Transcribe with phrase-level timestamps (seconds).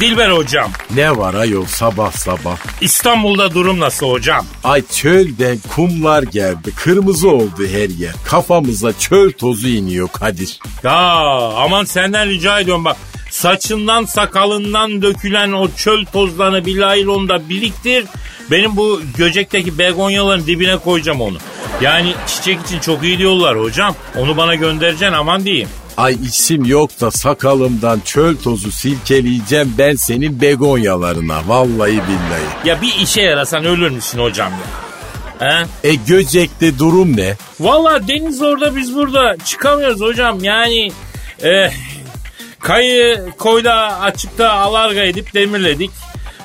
[0.00, 2.56] Dilber hocam, Ne var ayol sabah sabah?
[2.80, 4.46] İstanbul'da durum nasıl hocam?
[4.64, 6.72] Ay çölden kumlar geldi.
[6.76, 8.14] Kırmızı oldu her yer.
[8.24, 10.58] Kafamıza çöl tozu iniyor Kadir.
[10.82, 10.92] Ya
[11.56, 12.96] aman senden rica ediyorum bak.
[13.30, 18.04] Saçından sakalından dökülen o çöl tozlarını bir laylonda biriktir.
[18.50, 21.36] Benim bu göcekteki begonyaların dibine koyacağım onu.
[21.80, 23.94] Yani çiçek için çok iyi diyorlar hocam.
[24.18, 25.68] Onu bana göndereceksin aman diyeyim.
[26.00, 31.48] Ay işim yok da sakalımdan çöl tozu silkeleyeceğim ben senin begonyalarına.
[31.48, 32.68] Vallahi billahi.
[32.68, 35.68] Ya bir işe yarasan ölür müsün hocam ya?
[35.82, 35.88] He?
[35.88, 37.36] E Göcek'te durum ne?
[37.60, 40.44] Valla deniz orada biz burada çıkamıyoruz hocam.
[40.44, 40.92] Yani
[41.42, 41.72] eh,
[42.60, 45.90] kayı koyda açıkta alarga edip demirledik.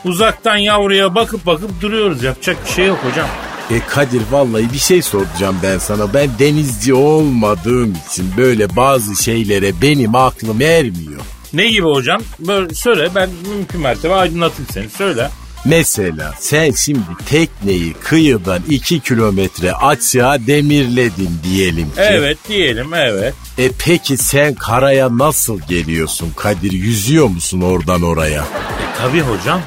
[0.06, 2.24] Uzaktan yavruya bakıp bakıp duruyoruz.
[2.24, 3.28] Yapacak bir şey yok hocam.
[3.72, 6.14] E Kadir vallahi bir şey soracağım ben sana.
[6.14, 11.22] Ben denizci olmadığım için böyle bazı şeylere benim aklım ermiyor.
[11.54, 12.22] Ne gibi hocam?
[12.40, 14.90] Böyle söyle ben mümkün mertebe aydınlatayım seni.
[14.90, 15.30] Söyle.
[15.66, 17.00] Mesela sen şimdi
[17.30, 22.02] tekneyi kıyıdan 2 kilometre açığa demirledin diyelim ki.
[22.02, 23.34] Evet diyelim evet.
[23.58, 26.72] E peki sen karaya nasıl geliyorsun Kadir?
[26.72, 28.42] Yüzüyor musun oradan oraya?
[28.42, 29.62] E tabi hocam.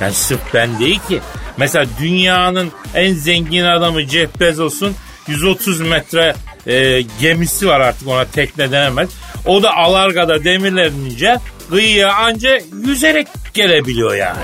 [0.00, 1.20] Yani sırf ben değil ki.
[1.60, 4.94] Mesela dünyanın en zengin adamı Jeff Bezos'un
[5.28, 6.34] 130 metre
[6.66, 9.08] e, gemisi var artık ona tekne denemez.
[9.46, 11.36] O da Alarga'da demirlenince
[11.70, 14.38] kıyıya anca yüzerek gelebiliyor yani.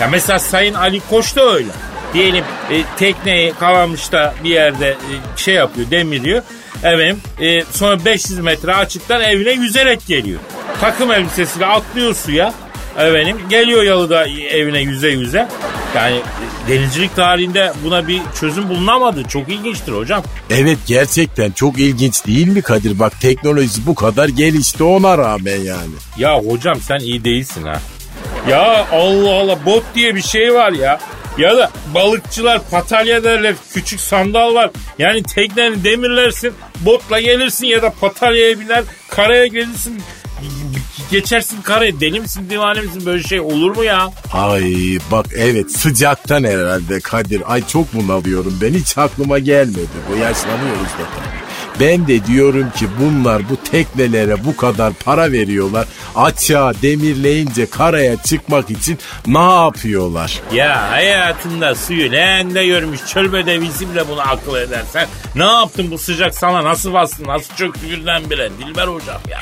[0.00, 1.70] Ya mesela Sayın Ali Koç da öyle.
[2.14, 6.42] Diyelim e, tekneyi Kalamış'ta bir yerde e, şey yapıyor demiriyor.
[6.78, 10.40] Efendim e, sonra 500 metre açıktan evine yüzerek geliyor.
[10.80, 12.54] Takım elbisesiyle atlıyor suya.
[12.98, 15.48] Efendim geliyor yalıda evine yüze yüze.
[15.96, 16.20] Yani
[16.68, 19.24] denizcilik tarihinde buna bir çözüm bulunamadı.
[19.24, 20.22] Çok ilginçtir hocam.
[20.50, 22.98] Evet gerçekten çok ilginç değil mi Kadir?
[22.98, 25.94] Bak teknoloji bu kadar gelişti ona rağmen yani.
[26.18, 27.80] Ya hocam sen iyi değilsin ha.
[28.48, 31.00] Ya Allah Allah bot diye bir şey var ya.
[31.38, 34.70] Ya da balıkçılar patalya derler küçük sandal var.
[34.98, 40.02] Yani tekneni demirlersin botla gelirsin ya da patalyaya biner karaya gelirsin
[41.10, 44.10] geçersin karaya deli misin divane misin böyle şey olur mu ya?
[44.32, 47.42] Ay bak evet sıcaktan herhalde Kadir.
[47.46, 49.88] Ay çok bunalıyorum ben hiç aklıma gelmedi.
[50.10, 51.40] Bu yaşlanıyoruz da tabii.
[51.80, 55.86] Ben de diyorum ki bunlar bu teknelere bu kadar para veriyorlar.
[56.16, 60.40] Açığa demirleyince karaya çıkmak için ne yapıyorlar?
[60.54, 66.34] Ya hayatında suyu leğende görmüş çöl bedevisi bile bunu akıl edersen ne yaptın bu sıcak
[66.34, 69.40] sana nasıl bastı nasıl çöktü birdenbire Dilber hocam ya.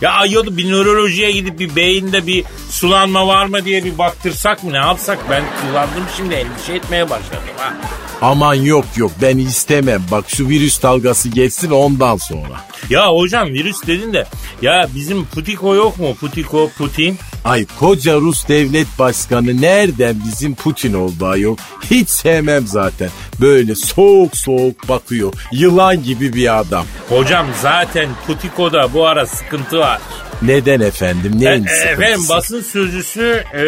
[0.00, 4.72] Ya ayol bir nörolojiye gidip bir beyinde bir sulanma var mı diye bir baktırsak mı
[4.72, 7.74] ne yapsak ben kullandım şimdi endişe etmeye başladım ha.
[8.22, 10.02] Aman yok yok ben istemem.
[10.10, 12.64] Bak şu virüs dalgası geçsin ondan sonra.
[12.90, 14.26] Ya hocam virüs dedin de
[14.62, 16.14] ya bizim Putiko yok mu?
[16.14, 17.18] Putiko, Putin.
[17.44, 21.56] Ay koca Rus devlet başkanı nereden bizim Putin oldu ayol?
[21.90, 23.10] Hiç sevmem zaten.
[23.40, 25.32] Böyle soğuk soğuk bakıyor.
[25.52, 26.84] Yılan gibi bir adam.
[27.08, 30.00] Hocam zaten Putiko'da bu ara sıkıntı var.
[30.42, 31.32] Neden efendim?
[31.34, 31.88] E, Neyin e, sıkıntısı?
[31.88, 33.62] efendim basın sözcüsü e,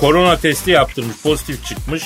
[0.00, 2.02] korona testi yaptırmış pozitif çıkmış.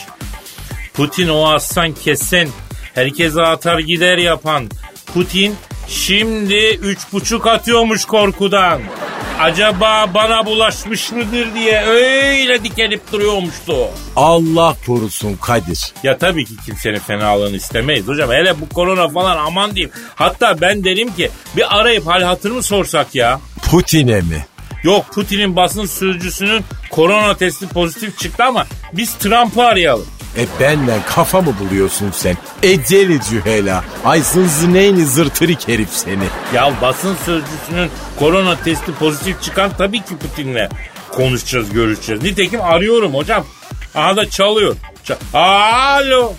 [0.97, 2.49] Putin o aslan kesen
[2.95, 4.71] herkese atar gider yapan
[5.15, 5.55] Putin
[5.89, 8.81] şimdi üç buçuk atıyormuş korkudan.
[9.41, 13.77] Acaba bana bulaşmış mıdır diye öyle dikelip duruyormuştu.
[14.17, 15.93] Allah korusun Kadir.
[16.03, 18.31] Ya tabii ki kimsenin fenalığını istemeyiz hocam.
[18.31, 19.91] Hele bu korona falan aman diyeyim.
[20.15, 23.41] Hatta ben derim ki bir arayıp hal hatır mı sorsak ya?
[23.71, 24.47] Putin'e mi?
[24.87, 30.07] Yok Putin'in basın sözcüsünün korona testi pozitif çıktı ama biz Trump'ı arayalım.
[30.39, 32.37] E benden kafa mı buluyorsun sen?
[32.63, 33.85] Eceli cühela.
[34.05, 36.25] Ay zınzıneyni zırtırık herif seni.
[36.55, 40.69] Ya basın sözcüsünün korona testi pozitif çıkan tabii ki Putin'le
[41.13, 42.23] konuşacağız, görüşeceğiz.
[42.23, 43.45] Nitekim arıyorum hocam.
[43.95, 44.77] Aha da çalıyor.
[45.05, 46.33] Ça- Alo.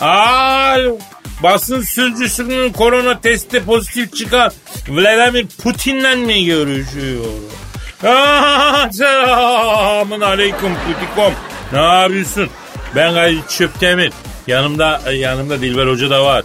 [0.00, 0.98] Alo.
[1.42, 4.52] Basın sürücüsünün korona testi pozitif çıkan
[4.88, 7.24] Vladimir Putin'le mi görüşüyor?
[8.92, 11.32] Selamun aleyküm Putikom.
[11.72, 12.48] Ne yapıyorsun?
[12.96, 14.12] Ben Kadir Çöptemir.
[14.46, 16.44] Yanımda yanımda Dilber Hoca da var.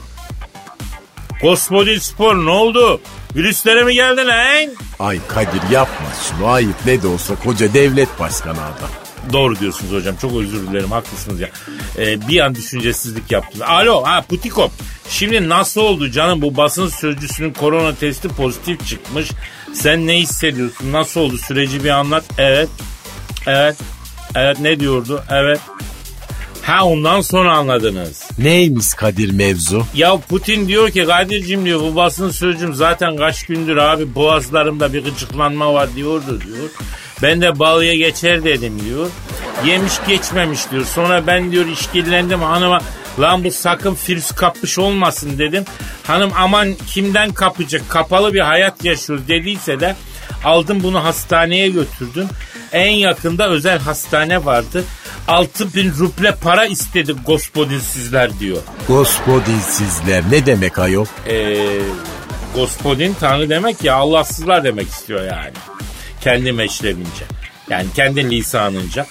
[1.41, 3.01] Gospodin Spor ne oldu?
[3.35, 4.69] Virüslere mi geldin lan?
[4.99, 8.89] Ay Kadir yapma şunu ayıp ne de olsa koca devlet başkanı adam.
[9.33, 10.15] Doğru diyorsunuz hocam.
[10.21, 10.91] Çok özür dilerim.
[10.91, 11.49] Haklısınız ya.
[11.97, 13.61] Ee, bir an düşüncesizlik yaptım.
[13.65, 14.71] Alo ha Putikom.
[15.09, 19.31] Şimdi nasıl oldu canım bu basın sözcüsünün korona testi pozitif çıkmış.
[19.75, 20.91] Sen ne hissediyorsun?
[20.91, 21.37] Nasıl oldu?
[21.37, 22.23] Süreci bir anlat.
[22.37, 22.69] Evet.
[23.47, 23.75] Evet.
[24.35, 25.23] Evet ne diyordu?
[25.31, 25.59] Evet.
[26.61, 28.23] Ha ondan sonra anladınız.
[28.39, 29.85] Neymiş Kadir mevzu?
[29.93, 35.03] Ya Putin diyor ki Kadir'cim diyor bu basın sözcüm zaten kaç gündür abi boğazlarımda bir
[35.03, 36.69] gıcıklanma var diyordu diyor.
[37.21, 39.09] Ben de balıya geçer dedim diyor.
[39.65, 40.85] Yemiş geçmemiş diyor.
[40.85, 42.81] Sonra ben diyor işkillendim hanıma
[43.19, 45.65] lan bu sakın virüs kapmış olmasın dedim.
[46.03, 49.95] Hanım aman kimden kapacak kapalı bir hayat yaşıyoruz dediyse de
[50.43, 52.27] aldım bunu hastaneye götürdüm.
[52.71, 54.83] En yakında özel hastane vardı.
[55.27, 58.57] 6 bin ruble para istedi gospodin sizler diyor.
[58.87, 61.05] Gospodinsizler ne demek ayol?
[61.27, 61.57] Ee,
[62.55, 65.53] gospodin tanrı demek ya Allahsızlar demek istiyor yani.
[66.21, 67.25] Kendi meşrebince.
[67.69, 69.05] Yani kendi lisanınca.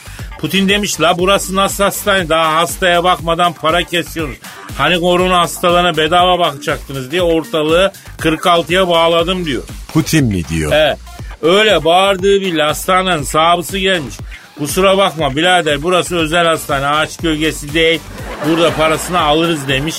[0.45, 4.37] Putin demiş la burası nasıl hastane daha hastaya bakmadan para kesiyoruz.
[4.79, 9.63] Hani korona hastalarına bedava bakacaktınız diye ortalığı 46'ya bağladım diyor.
[9.93, 10.73] Putin mi diyor?
[10.73, 10.97] He,
[11.43, 14.15] öyle bağırdığı bir hastanenin sahibi gelmiş.
[14.59, 18.01] Kusura bakma birader burası özel hastane ağaç gölgesi değil.
[18.49, 19.97] Burada parasını alırız demiş.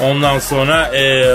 [0.00, 1.32] Ondan sonra e,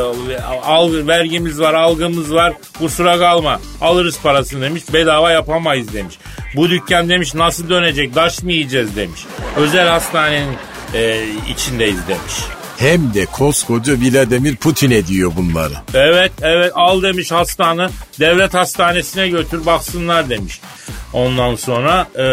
[0.63, 6.15] al, vergimiz var algımız var kusura kalma alırız parasını demiş bedava yapamayız demiş.
[6.55, 9.25] Bu dükkan demiş nasıl dönecek taş mı yiyeceğiz demiş.
[9.57, 10.57] Özel hastanenin
[10.93, 12.62] e, içindeyiz demiş.
[12.77, 15.73] Hem de koskoca Vladimir Putin'e diyor bunları.
[15.93, 17.87] Evet evet al demiş hastane
[18.19, 20.61] devlet hastanesine götür baksınlar demiş.
[21.13, 22.25] Ondan sonra e,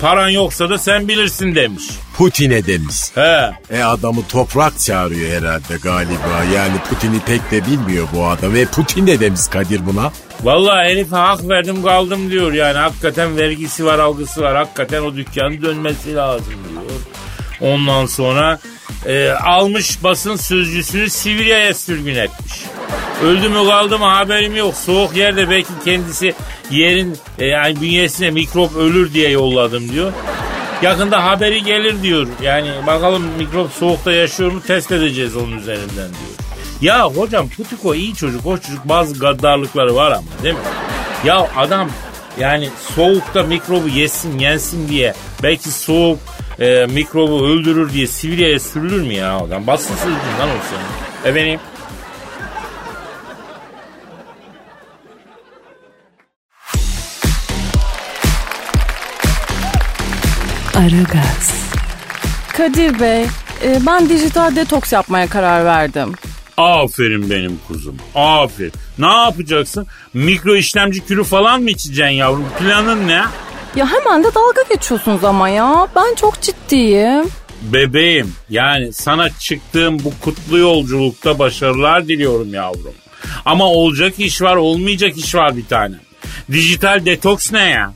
[0.00, 1.84] paran yoksa da sen bilirsin demiş.
[2.16, 2.96] Putin'e demiş.
[3.14, 6.44] He E adamı toprak çağırıyor herhalde galiba.
[6.54, 8.54] Yani Putin'i pek de bilmiyor bu adam.
[8.54, 10.12] Ve Putin de demiş Kadir buna.
[10.42, 15.62] Vallahi herife hak verdim kaldım diyor yani hakikaten vergisi var algısı var hakikaten o dükkanın
[15.62, 17.00] dönmesi lazım diyor.
[17.60, 18.58] Ondan sonra
[19.06, 22.52] e, almış basın sözcüsünü Sivirya'ya sürgün etmiş.
[23.24, 24.74] Öldü mü kaldı mı haberim yok.
[24.74, 26.34] Soğuk yerde belki kendisi
[26.70, 30.12] yerin e, yani bünyesine mikrop ölür diye yolladım diyor.
[30.82, 32.26] Yakında haberi gelir diyor.
[32.42, 36.34] Yani bakalım mikrop soğukta yaşıyor mu test edeceğiz onun üzerinden diyor.
[36.80, 38.46] Ya hocam Putiko iyi çocuk.
[38.46, 40.60] O çocuk bazı gaddarlıkları var ama değil mi?
[41.24, 41.90] Ya adam
[42.40, 46.18] yani soğukta mikrobu yesin yensin diye belki soğuk
[46.60, 49.66] e, mikrobu öldürür diye Sivirya'ya sürülür mü ya adam?
[49.66, 51.30] Bassın sürülür lan o senin.
[51.34, 51.60] Efendim?
[60.74, 61.54] Aragaz,
[62.52, 63.22] Kadir Bey,
[63.64, 66.12] e, ben dijital detoks yapmaya karar verdim.
[66.56, 67.96] Aferin benim kuzum.
[68.14, 68.72] Aferin.
[68.98, 69.86] Ne yapacaksın?
[70.14, 72.46] Mikro işlemci kürü falan mı içeceksin yavrum?
[72.58, 73.22] Planın ne?
[73.76, 75.88] Ya hemen de dalga geçiyorsunuz ama ya.
[75.96, 77.28] Ben çok ciddiyim.
[77.62, 82.94] Bebeğim yani sana çıktığım bu kutlu yolculukta başarılar diliyorum yavrum.
[83.44, 85.96] Ama olacak iş var olmayacak iş var bir tane.
[86.52, 87.92] Dijital detoks ne ya?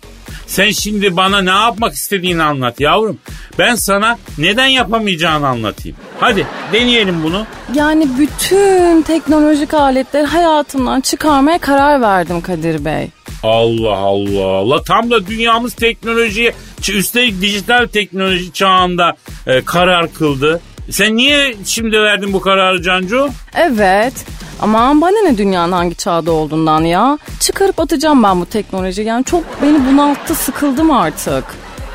[0.46, 3.18] Sen şimdi bana ne yapmak istediğini anlat yavrum.
[3.58, 5.96] Ben sana neden yapamayacağını anlatayım.
[6.20, 7.46] Hadi deneyelim bunu.
[7.74, 13.10] Yani bütün teknolojik aletleri hayatımdan çıkarmaya karar verdim Kadir Bey.
[13.48, 14.70] Allah Allah.
[14.70, 16.54] La tam da dünyamız teknolojiye
[16.92, 20.60] üstelik dijital teknoloji çağında e, karar kıldı.
[20.90, 23.28] Sen niye şimdi verdin bu kararı Cancu?
[23.54, 24.14] Evet.
[24.60, 27.18] Aman bana ne dünyanın hangi çağda olduğundan ya.
[27.40, 29.06] Çıkarıp atacağım ben bu teknolojiyi.
[29.06, 31.44] Yani çok beni bunalttı sıkıldım artık.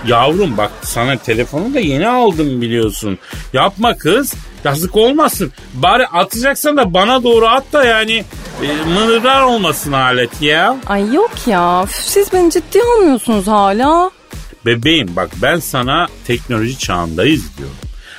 [0.07, 3.19] Yavrum bak sana telefonu da yeni aldım biliyorsun.
[3.53, 4.33] Yapma kız.
[4.63, 5.51] Yazık olmasın.
[5.73, 8.23] Bari atacaksan da bana doğru at da yani
[8.63, 10.77] e, mınırdar olmasın alet ya.
[10.87, 11.83] Ay yok ya.
[11.83, 14.11] üf, Siz beni ciddi almıyorsunuz hala.
[14.65, 17.75] Bebeğim bak ben sana teknoloji çağındayız diyorum.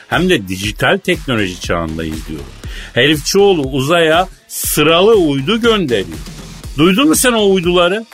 [0.09, 2.47] Hem de dijital teknoloji çağındayız diyorum.
[2.95, 6.19] Herif çoğulu uzaya sıralı uydu gönderiyor.
[6.79, 8.05] Duydun mu sen o uyduları?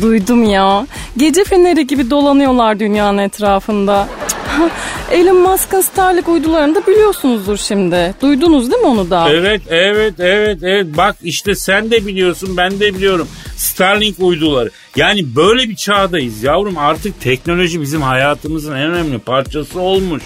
[0.00, 0.86] Duydum ya.
[1.16, 4.08] Gece feneri gibi dolanıyorlar dünyanın etrafında.
[5.10, 8.14] Elon Musk'ın Starlink uydularını da biliyorsunuzdur şimdi.
[8.22, 9.30] Duydunuz değil mi onu da?
[9.30, 10.86] Evet, evet, evet, evet.
[10.96, 13.28] Bak işte sen de biliyorsun, ben de biliyorum.
[13.56, 14.70] Starlink uyduları.
[14.96, 16.78] Yani böyle bir çağdayız yavrum.
[16.78, 20.22] Artık teknoloji bizim hayatımızın en önemli parçası olmuş.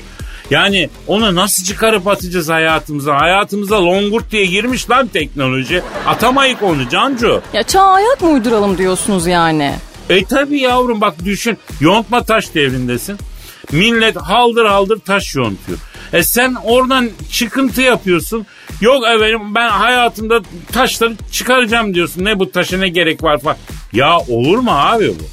[0.51, 3.21] Yani onu nasıl çıkarıp atacağız hayatımıza?
[3.21, 5.83] Hayatımıza longurt diye girmiş lan teknoloji.
[6.07, 7.43] Atamayık onu Cancu.
[7.53, 9.75] Ya çağ ayak mı uyduralım diyorsunuz yani?
[10.09, 11.59] E tabi yavrum bak düşün.
[11.81, 13.17] Yontma taş devrindesin.
[13.73, 15.79] Millet haldır haldır taş yontuyor.
[16.13, 18.47] E sen oradan çıkıntı yapıyorsun.
[18.81, 20.41] Yok efendim ben hayatımda
[20.73, 22.25] taşları çıkaracağım diyorsun.
[22.25, 23.57] Ne bu taşa ne gerek var falan.
[23.93, 25.25] Ya olur mu abi bu?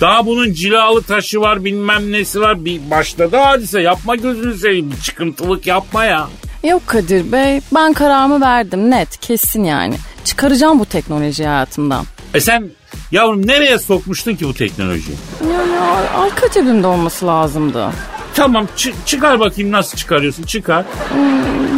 [0.00, 2.64] Daha bunun cilalı taşı var bilmem nesi var.
[2.64, 4.90] Bir başladı hadise yapma gözünü seveyim.
[4.90, 6.28] Bir çıkıntılık yapma ya.
[6.64, 9.94] Yok Kadir Bey ben kararımı verdim net kesin yani.
[10.24, 12.04] Çıkaracağım bu teknolojiyi hayatımdan.
[12.34, 12.70] E sen
[13.12, 15.16] yavrum nereye sokmuştun ki bu teknolojiyi?
[15.52, 17.90] Yani ar- arka cebimde olması lazımdı.
[18.34, 20.84] Tamam çı- çıkar bakayım nasıl çıkarıyorsun çıkar.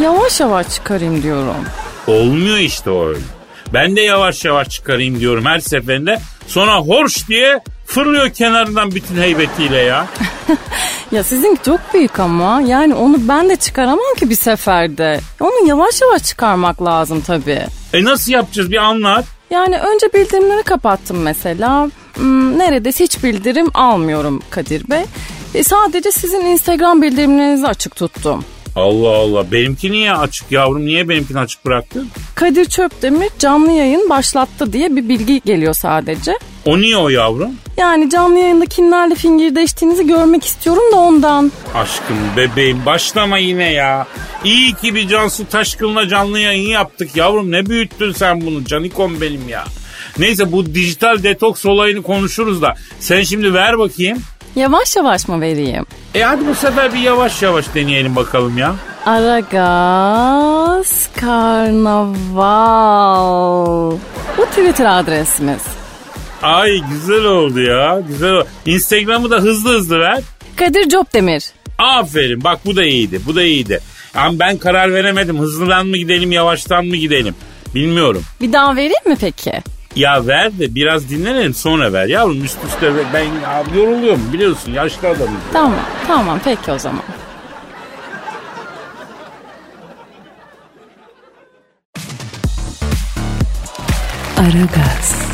[0.03, 1.55] Yavaş yavaş çıkarayım diyorum.
[2.07, 3.19] Olmuyor işte o öyle.
[3.73, 6.19] Ben de yavaş yavaş çıkarayım diyorum her seferinde.
[6.47, 10.07] Sonra horş diye fırlıyor kenarından bütün heybetiyle ya.
[11.11, 15.19] Ya sizinki çok büyük ama yani onu ben de çıkaramam ki bir seferde.
[15.39, 17.65] Onu yavaş yavaş çıkarmak lazım tabii.
[17.93, 19.25] E nasıl yapacağız bir anlat.
[19.49, 21.89] Yani önce bildirimleri kapattım mesela.
[22.13, 25.03] Hmm, neredeyse hiç bildirim almıyorum Kadir Bey.
[25.53, 28.43] E, sadece sizin Instagram bildirimlerinizi açık tuttum.
[28.75, 32.09] Allah Allah benimki niye açık yavrum niye benimkini açık bıraktın?
[32.35, 36.33] Kadir Çöpdemir canlı yayın başlattı diye bir bilgi geliyor sadece.
[36.67, 37.51] O niye o yavrum?
[37.77, 41.51] Yani canlı yayında kimlerle fingirdeştiğinizi görmek istiyorum da ondan.
[41.75, 44.07] Aşkım bebeğim başlama yine ya.
[44.43, 49.49] İyi ki bir Cansu Taşkın'la canlı yayın yaptık yavrum ne büyüttün sen bunu canikom benim
[49.49, 49.63] ya.
[50.19, 54.17] Neyse bu dijital detoks olayını konuşuruz da sen şimdi ver bakayım.
[54.55, 55.85] Yavaş yavaş mı vereyim?
[56.15, 58.75] E hadi bu sefer bir yavaş yavaş deneyelim bakalım ya.
[59.05, 62.47] Aragaz Karnaval.
[64.37, 65.61] Bu Twitter adresimiz.
[66.43, 68.47] Ay güzel oldu ya güzel oldu.
[68.65, 70.23] Instagram'ı da hızlı hızlı ver.
[70.55, 71.43] Kadir Çöpdemir.
[71.77, 73.79] Aferin bak bu da iyiydi bu da iyiydi.
[74.15, 77.35] Ama ben karar veremedim hızlıdan mı gidelim yavaştan mı gidelim
[77.75, 78.23] bilmiyorum.
[78.41, 79.53] Bir daha vereyim mi peki?
[79.95, 83.05] Ya ver de biraz dinlenelim sonra ver yavrum üst üste ver.
[83.13, 85.37] ben ya, yoruluyorum biliyorsun yaşlı adamım.
[85.53, 87.03] Tamam, tamam peki o zaman.
[94.37, 95.26] Aragaz,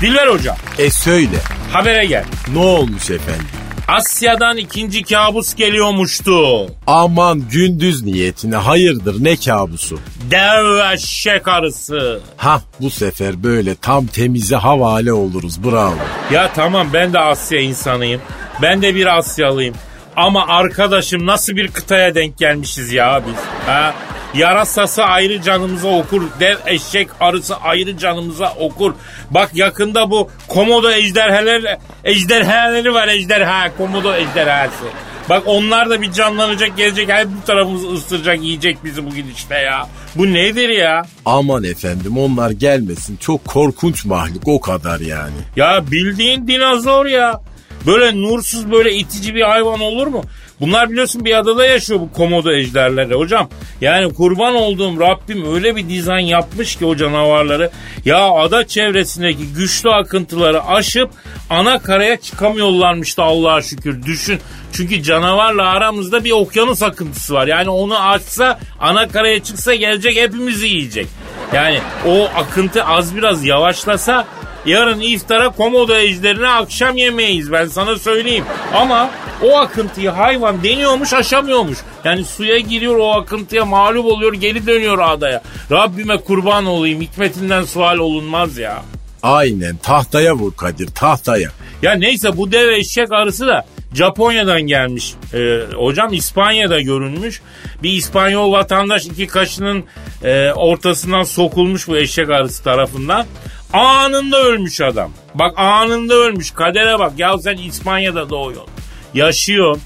[0.00, 1.36] Dilber hocam E söyle
[1.72, 2.24] habere gel.
[2.52, 3.46] ne olmuş efendim?
[3.88, 6.66] Asya'dan ikinci kabus geliyormuştu.
[6.86, 9.98] Aman gündüz niyetine hayırdır ne kabusu?
[10.30, 12.20] Dev eşek arısı.
[12.36, 15.94] Ha bu sefer böyle tam temize havale oluruz bravo.
[16.32, 18.20] Ya tamam ben de Asya insanıyım.
[18.62, 19.74] Ben de bir Asyalıyım.
[20.16, 23.36] Ama arkadaşım nasıl bir kıtaya denk gelmişiz ya biz.
[23.66, 23.94] Ha?
[24.34, 26.22] Yarasası ayrı canımıza okur.
[26.40, 28.94] Dev eşek arısı ayrı canımıza okur.
[29.30, 33.76] Bak yakında bu komodo ejderhaları, ejderhaları var ejderha.
[33.76, 34.84] Komodo ejderhası.
[35.28, 37.08] Bak onlar da bir canlanacak gelecek.
[37.08, 39.88] Her bir tarafımızı ısıracak yiyecek bizi bu gidişte ya.
[40.14, 41.02] Bu nedir ya?
[41.24, 45.36] Aman efendim onlar gelmesin çok korkunç mahluk o kadar yani.
[45.56, 47.40] Ya bildiğin dinozor ya.
[47.86, 50.22] Böyle nursuz böyle itici bir hayvan olur mu?
[50.60, 53.48] Bunlar biliyorsun bir adada yaşıyor bu komodo ejderleri hocam.
[53.80, 57.70] Yani kurban olduğum Rabbim öyle bir dizayn yapmış ki o canavarları.
[58.04, 61.10] Ya ada çevresindeki güçlü akıntıları aşıp
[61.50, 64.02] ana karaya çıkamıyorlarmış da Allah'a şükür.
[64.02, 64.40] Düşün.
[64.72, 67.46] Çünkü canavarla aramızda bir okyanus akıntısı var.
[67.46, 71.06] Yani onu açsa ana karaya çıksa gelecek hepimizi yiyecek.
[71.52, 74.26] Yani o akıntı az biraz yavaşlasa
[74.66, 78.44] Yarın iftara komodo ejderine akşam yemeyiz ben sana söyleyeyim.
[78.74, 79.10] Ama
[79.42, 81.78] o akıntıyı hayvan deniyormuş aşamıyormuş.
[82.04, 85.42] Yani suya giriyor o akıntıya mağlup oluyor geri dönüyor adaya.
[85.70, 88.82] Rabbime kurban olayım hikmetinden sual olunmaz ya.
[89.22, 91.50] Aynen tahtaya vur Kadir tahtaya.
[91.82, 95.14] Ya neyse bu dev eşek arısı da Japonya'dan gelmiş.
[95.34, 97.42] Ee, hocam İspanya'da görünmüş.
[97.82, 99.84] Bir İspanyol vatandaş iki kaşının
[100.24, 103.26] e, ortasından sokulmuş bu eşek arısı tarafından.
[103.72, 105.10] Anında ölmüş adam.
[105.34, 106.50] Bak anında ölmüş.
[106.50, 107.12] Kadere bak.
[107.18, 108.70] Ya sen İspanya'da doğuyorsun.
[109.14, 109.82] Yaşıyorsun.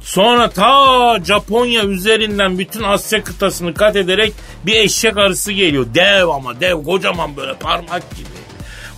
[0.00, 4.32] Sonra ta Japonya üzerinden bütün Asya kıtasını kat ederek
[4.66, 5.86] bir eşek arısı geliyor.
[5.94, 8.28] Dev ama dev kocaman böyle parmak gibi.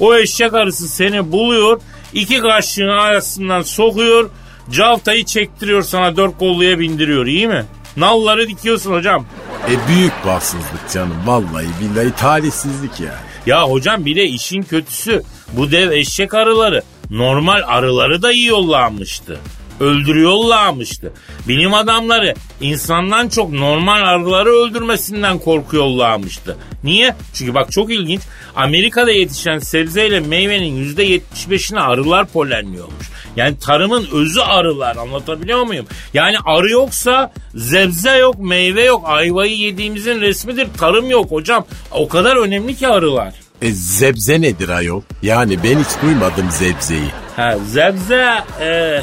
[0.01, 1.81] O eşek arısı seni buluyor.
[2.13, 4.31] iki kaşığın arasından sokuyor.
[4.71, 7.65] Caftayı çektiriyor sana dört kolluya bindiriyor iyi mi?
[7.97, 9.27] Nalları dikiyorsun hocam.
[9.69, 13.28] E büyük bahtsızlık canım vallahi billahi talihsizlik yani.
[13.49, 19.39] Ya hocam bir de işin kötüsü bu dev eşek arıları normal arıları da iyi yollanmıştı.
[19.81, 21.13] öldürüyorlarmıştı.
[21.49, 26.57] Bilim adamları insandan çok normal arıları öldürmesinden korkuyorlarmıştı.
[26.85, 27.15] Niye?
[27.35, 28.21] Çünkü bak çok ilginç.
[28.57, 33.11] Amerika'da yetişen sebzeyle meyvenin %75'ini arılar polenliyormuş.
[33.39, 35.87] Yani tarımın özü arılar anlatabiliyor muyum?
[36.15, 39.03] Yani arı yoksa zebze yok, meyve yok.
[39.07, 40.69] Ayvayı yediğimizin resmidir.
[40.79, 41.67] Tarım yok hocam.
[41.91, 43.35] O kadar önemli ki arılar.
[43.63, 45.03] E, zebze nedir ayol?
[45.23, 47.11] Yani ben hiç duymadım zebzeyi.
[47.37, 49.01] Ha, zebze e,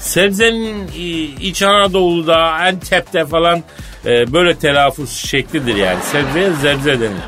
[0.00, 0.88] sebzenin
[1.40, 3.62] İç Anadolu'da Antep'te falan
[4.06, 5.98] e, böyle telaffuz şeklidir yani.
[6.12, 7.22] Sebzeye zebze denir.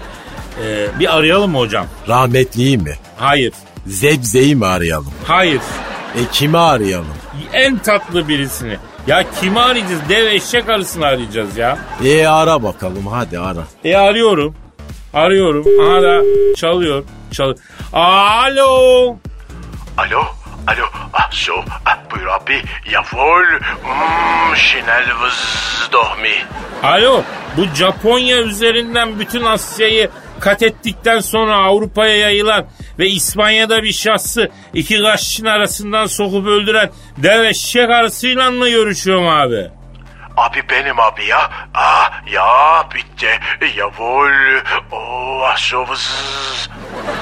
[0.64, 1.86] E, bir arayalım mı hocam?
[2.08, 2.94] Rahmetliyi mi?
[3.16, 3.52] Hayır.
[3.86, 5.12] Zebzeyi mi arayalım?
[5.24, 5.60] Hayır.
[6.16, 7.14] E kimi arayalım?
[7.52, 8.76] En tatlı birisini.
[9.06, 10.00] Ya kimi arayacağız?
[10.08, 11.78] Dev eşek arısını arayacağız ya.
[12.04, 13.64] E ara bakalım hadi ara.
[13.84, 14.54] E arıyorum.
[15.14, 15.64] Arıyorum.
[15.80, 16.22] Aha da
[16.56, 17.04] çalıyor.
[17.32, 17.58] Çalıyor.
[17.92, 19.16] Alo.
[19.98, 20.20] Alo,
[20.66, 21.52] alo, ah so,
[21.86, 25.38] ah buyur abi, jawohl, mm, schnell was
[25.92, 26.34] doch mi.
[26.82, 27.22] Alo.
[27.56, 30.10] Bu Japonya üzerinden bütün Asya'yı
[30.46, 32.66] kat ettikten sonra Avrupa'ya yayılan
[32.98, 39.70] ve İspanya'da bir şahsı iki kaşçın arasından sokup öldüren dev eşek arısıyla mı görüşüyorum abi?
[40.36, 43.28] Abi benim abi ya, ah ya bitti,
[43.76, 44.30] jawohl,
[44.92, 46.68] oh was.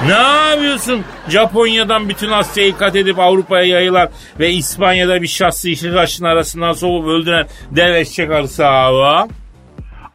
[0.07, 0.13] Ne
[0.49, 1.05] yapıyorsun?
[1.29, 7.07] Japonya'dan bütün Asya'yı kat edip Avrupa'ya yayılan ve İspanya'da bir şahsı iki kaşçın arasından sokup
[7.07, 9.31] öldüren dev eşek arısı abi.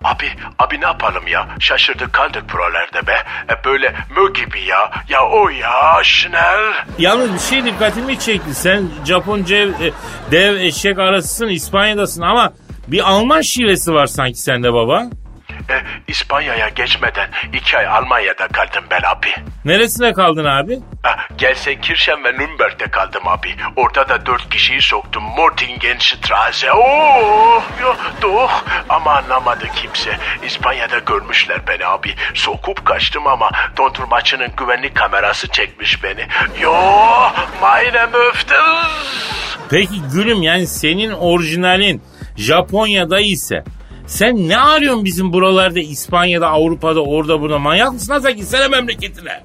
[0.04, 0.26] Abi,
[0.58, 1.48] abi ne yapalım ya?
[1.60, 3.16] Şaşırdık kaldık buralarda be.
[3.50, 4.90] E, böyle mö gibi ya.
[5.08, 6.72] Ya o ya, schnell.
[6.98, 8.54] Yalnız bir şey dikkatimi çekti.
[8.54, 9.92] Sen Japonca e,
[10.30, 12.52] dev eşek arasısın İspanya'dasın ama
[12.86, 15.06] bir Alman şivesi var sanki sende baba.
[15.70, 19.28] E, İspanya'ya geçmeden iki ay Almanya'da kaldım ben abi.
[19.64, 20.78] Neresine kaldın abi?
[21.04, 23.54] Ah, Gelsenkirchen ve Nürnberg'de kaldım abi.
[23.76, 25.22] Orada da dört kişiyi soktum.
[25.22, 26.72] Mortingenstraße.
[26.72, 28.64] Oh, ya doch.
[28.88, 30.10] Ama anlamadı kimse.
[30.46, 32.14] İspanya'da görmüşler beni abi.
[32.34, 36.26] Sokup kaçtım ama dondurmacının güvenlik kamerası çekmiş beni.
[36.60, 36.74] Yo,
[37.60, 38.56] meine Möftel.
[39.70, 42.02] Peki gülüm yani senin orijinalin
[42.36, 43.64] Japonya'da ise
[44.10, 48.12] sen ne arıyorsun bizim buralarda İspanya'da Avrupa'da orada burada manyak mısın?
[48.12, 49.42] Nasıl gitsene memleketine?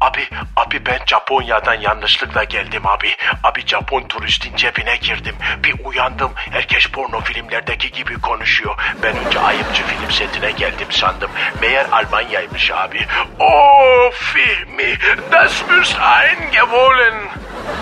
[0.00, 0.20] Abi,
[0.56, 3.08] abi ben Japonya'dan yanlışlıkla geldim abi.
[3.44, 5.34] Abi Japon turistin cebine girdim.
[5.64, 6.30] Bir uyandım.
[6.34, 8.74] Herkes porno filmlerdeki gibi konuşuyor.
[9.02, 11.30] Ben önce ayıpçı film setine geldim sandım.
[11.60, 13.06] Meğer Almanya'ymış abi.
[13.40, 14.98] Oh, Fihmi,
[15.32, 17.14] das müsst eingewollen.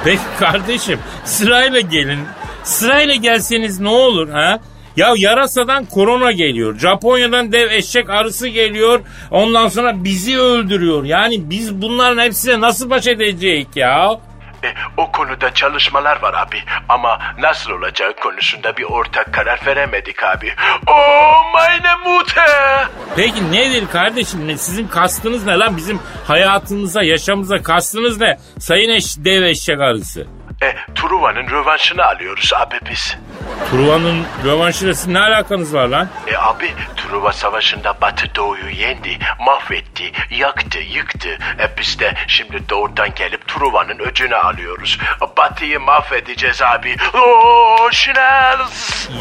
[0.04, 2.20] Peki kardeşim sırayla gelin.
[2.64, 4.60] Sırayla gelseniz ne olur ha?
[4.96, 6.78] Ya yarasadan korona geliyor.
[6.78, 9.00] Japonya'dan dev eşek arısı geliyor.
[9.30, 11.04] Ondan sonra bizi öldürüyor.
[11.04, 14.20] Yani biz bunların hepsine nasıl baş edeceğiz ya?
[14.64, 16.58] E, o konuda çalışmalar var abi.
[16.88, 20.52] Ama nasıl olacağı konusunda bir ortak karar veremedik abi.
[20.86, 22.86] Oh, meine Mutter.
[23.16, 24.48] Peki nedir kardeşim?
[24.48, 25.76] Ne, sizin kastınız ne lan?
[25.76, 28.38] Bizim hayatımıza, yaşamımıza kastınız ne?
[28.58, 30.26] Sayın eş, dev eşek arısı.
[30.62, 33.16] E, Truva'nın rövanşını alıyoruz abi biz.
[33.70, 36.08] Truva'nın rövanşıyla sizin ne alakanız var lan?
[36.26, 41.28] E abi Truva Savaşı'nda Batı Doğu'yu yendi, mahvetti, yaktı, yıktı.
[41.58, 44.98] E biz de şimdi doğudan gelip Truva'nın öcünü alıyoruz.
[45.36, 46.96] Batı'yı mahvedeceğiz abi.
[47.14, 48.58] Oo, schnell.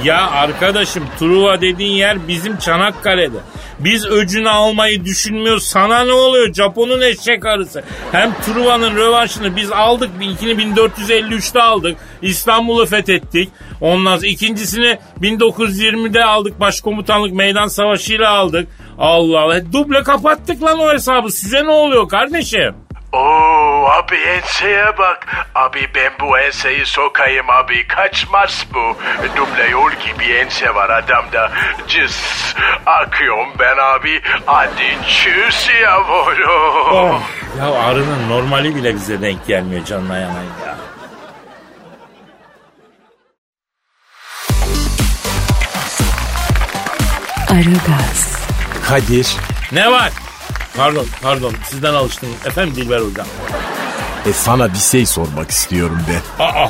[0.04, 3.38] Ya arkadaşım Truva dediğin yer bizim Çanakkale'de.
[3.80, 5.64] Biz öcünü almayı düşünmüyoruz.
[5.68, 6.54] Sana ne oluyor?
[6.54, 7.84] Japon'un eşek arısı.
[8.12, 10.10] Hem Truva'nın rövanşını biz aldık.
[10.22, 11.98] İlkini 1453'te aldık.
[12.22, 13.50] İstanbul'u fethettik.
[13.82, 16.60] Ondan sonra ikincisini 1920'de aldık.
[16.60, 18.67] Başkomutanlık meydan savaşıyla aldık.
[18.99, 19.73] Allah Allah.
[19.73, 21.32] Duble kapattık lan o hesabı.
[21.32, 22.75] Size ne oluyor kardeşim?
[23.13, 25.28] Oo abi enseye bak.
[25.56, 27.88] Abi ben bu enseyi sokayım abi.
[27.88, 28.97] Kaçmaz bu.
[29.38, 31.51] Duble yol gibi ense var adamda.
[31.88, 32.23] Cız
[32.86, 34.21] akıyorum ben abi.
[34.45, 36.91] Hadi çüz yavrum.
[36.91, 37.21] Oh.
[37.60, 40.75] Ya arının normali bile bize denk gelmiyor canına yanayım ya.
[47.56, 48.28] Aragaz,
[48.88, 49.28] Kadir
[49.72, 50.12] Ne var?
[50.78, 51.54] Pardon, pardon.
[51.70, 52.30] Sizden alıştım.
[52.46, 53.28] Efendim Dilber Hocam.
[54.30, 56.44] e sana bir şey sormak istiyorum be.
[56.44, 56.70] Aa,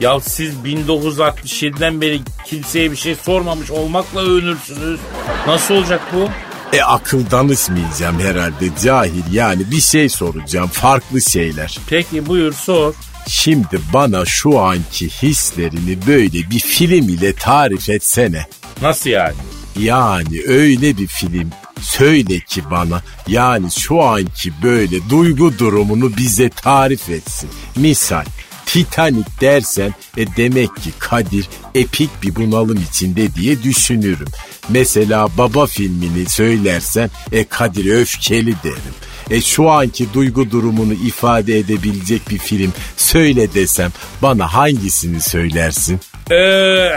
[0.00, 5.00] ya siz 1967'den beri kimseye bir şey sormamış olmakla övünürsünüz.
[5.46, 6.28] Nasıl olacak bu?
[6.76, 11.78] E akıl danışmayacağım herhalde cahil yani bir şey soracağım farklı şeyler.
[11.86, 12.94] Peki buyur sor.
[13.28, 18.46] Şimdi bana şu anki hislerini böyle bir film ile tarif etsene.
[18.82, 19.34] Nasıl yani?
[19.80, 27.10] Yani öyle bir film söyle ki bana yani şu anki böyle duygu durumunu bize tarif
[27.10, 27.50] etsin.
[27.76, 28.24] Misal
[28.66, 34.28] Titanic dersen e demek ki Kadir epik bir bunalım içinde diye düşünürüm.
[34.68, 38.94] Mesela Baba filmini söylersen e Kadir öfkeli derim.
[39.30, 43.90] E şu anki duygu durumunu ifade edebilecek bir film söyle desem
[44.22, 46.00] bana hangisini söylersin?
[46.30, 46.90] Ee,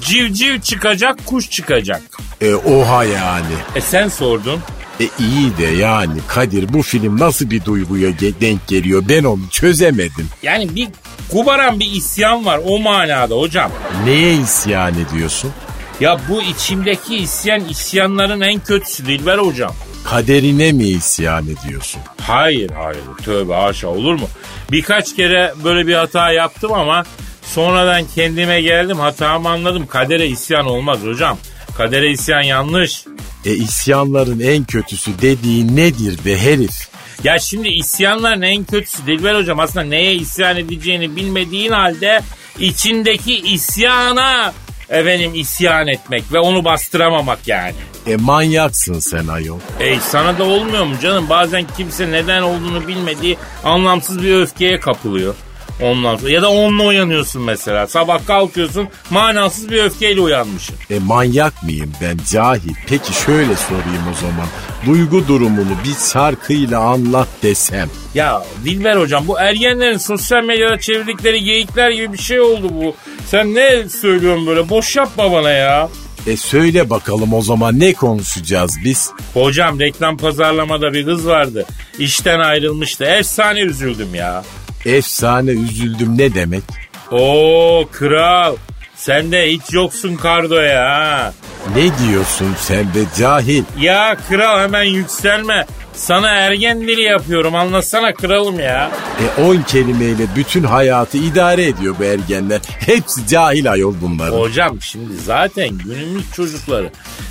[0.00, 2.02] civciv çıkacak, kuş çıkacak.
[2.40, 3.54] E oha yani.
[3.74, 4.60] E sen sordun.
[5.00, 10.28] E iyi de yani Kadir bu film nasıl bir duyguya denk geliyor ben onu çözemedim.
[10.42, 10.88] Yani bir
[11.30, 13.70] kubaran bir isyan var o manada hocam.
[14.04, 15.52] Neye isyan ediyorsun?
[16.00, 19.72] Ya bu içimdeki isyan isyanların en kötüsü Dilber hocam.
[20.04, 22.00] Kaderine mi isyan ediyorsun?
[22.20, 24.28] Hayır hayır tövbe haşa olur mu?
[24.72, 27.04] Birkaç kere böyle bir hata yaptım ama
[27.46, 29.86] sonradan kendime geldim hatamı anladım.
[29.86, 31.38] Kadere isyan olmaz hocam.
[31.76, 33.04] Kadere isyan yanlış.
[33.44, 36.88] E isyanların en kötüsü dediğin nedir be herif?
[37.24, 42.20] Ya şimdi isyanların en kötüsü Dilber hocam aslında neye isyan edeceğini bilmediğin halde
[42.58, 44.52] içindeki isyana
[44.88, 47.74] efendim isyan etmek ve onu bastıramamak yani.
[48.06, 49.58] E manyaksın sen ayol.
[49.80, 51.28] E sana da olmuyor mu canım?
[51.28, 55.34] Bazen kimse neden olduğunu bilmediği anlamsız bir öfkeye kapılıyor.
[55.82, 57.86] Ondan sonra ya da onunla uyanıyorsun mesela.
[57.86, 60.76] Sabah kalkıyorsun manasız bir öfkeyle uyanmışsın.
[60.90, 62.74] E manyak mıyım ben cahil?
[62.88, 64.46] Peki şöyle sorayım o zaman.
[64.86, 67.90] Duygu durumunu bir şarkıyla anlat desem.
[68.14, 72.94] Ya Dilber hocam bu ergenlerin sosyal medyada çevirdikleri geyikler gibi bir şey oldu bu.
[73.26, 75.88] Sen ne söylüyorsun böyle boş yapma bana ya.
[76.26, 79.10] E söyle bakalım o zaman ne konuşacağız biz?
[79.34, 81.66] Hocam reklam pazarlamada bir kız vardı.
[81.98, 83.04] İşten ayrılmıştı.
[83.04, 84.44] Efsane üzüldüm ya.
[84.86, 86.62] Efsane üzüldüm ne demek?
[87.10, 88.56] Oo kral.
[88.96, 91.32] Sen de hiç yoksun kardoya ha.
[91.76, 93.62] Ne diyorsun sen be cahil?
[93.80, 95.66] Ya kral hemen yükselme.
[95.94, 98.90] Sana ergen dili yapıyorum anlasana kralım ya.
[99.38, 102.60] E on kelimeyle bütün hayatı idare ediyor bu ergenler.
[102.86, 104.38] Hepsi cahil ayol bunların.
[104.38, 106.90] Hocam şimdi zaten günümüz çocukları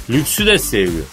[0.09, 1.05] lüksü de seviyor.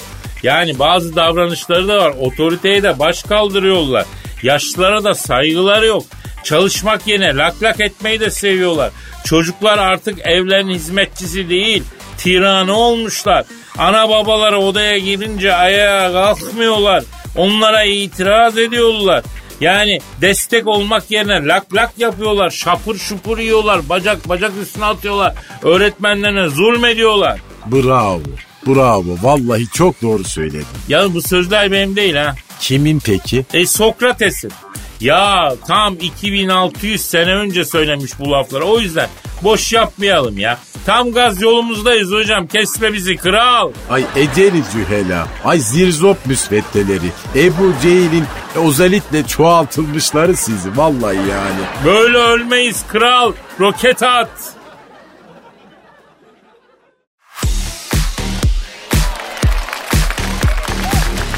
[0.42, 2.14] Yani bazı davranışları da var.
[2.20, 4.04] Otoriteye de baş kaldırıyorlar.
[4.42, 6.04] Yaşlılara da saygıları yok.
[6.44, 8.90] Çalışmak yerine lak lak etmeyi de seviyorlar.
[9.24, 11.82] Çocuklar artık evlerin hizmetçisi değil,
[12.18, 13.44] tiranı olmuşlar.
[13.78, 17.04] Ana babaları odaya girince ayağa kalkmıyorlar.
[17.36, 19.24] Onlara itiraz ediyorlar.
[19.60, 22.50] Yani destek olmak yerine lak lak yapıyorlar.
[22.50, 23.88] Şapır şupur yiyorlar.
[23.88, 25.34] Bacak bacak üstüne atıyorlar.
[25.62, 27.40] Öğretmenlerine zulmediyorlar.
[27.66, 28.20] Bravo.
[28.66, 29.16] Bravo.
[29.22, 30.66] Vallahi çok doğru söyledin.
[30.88, 32.34] Ya bu sözler benim değil ha.
[32.60, 33.46] Kimin peki?
[33.52, 34.52] E Sokrates'in.
[35.00, 38.64] Ya tam 2600 sene önce söylemiş bu lafları.
[38.64, 39.08] O yüzden
[39.42, 40.58] boş yapmayalım ya.
[40.86, 42.46] Tam gaz yolumuzdayız hocam.
[42.46, 43.72] Kesme bizi kral.
[43.90, 45.26] Ay eceli cühela.
[45.44, 47.10] Ay zirzop müsveddeleri.
[47.36, 48.24] Ebu Cehil'in
[48.64, 50.76] ozalitle çoğaltılmışları sizi.
[50.76, 51.60] Vallahi yani.
[51.84, 53.32] Böyle ölmeyiz kral.
[53.60, 54.30] Roket at.